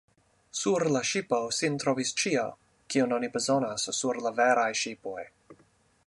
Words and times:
Sur 0.59 0.85
la 0.93 1.01
ŝipo 1.09 1.37
sin 1.57 1.75
trovis 1.83 2.13
ĉio, 2.21 2.45
kion 2.93 3.13
oni 3.19 3.29
bezonas 3.35 3.85
sur 3.99 4.21
la 4.27 4.31
veraj 4.41 4.71
ŝipoj. 4.85 5.19